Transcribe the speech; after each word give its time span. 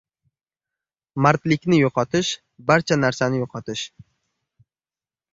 Mardlikni 1.25 1.77
yo‘qotish– 1.81 2.31
barcha 2.71 2.97
narsani 3.01 3.41
yo‘qotish. 3.43 3.83